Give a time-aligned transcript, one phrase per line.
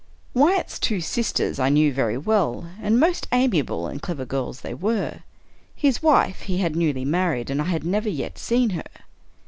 [0.33, 5.19] Wyatt's two sisters I knew very well, and most amiable and clever girls they were.
[5.75, 8.81] His wife he had newly married, and I had never yet seen her.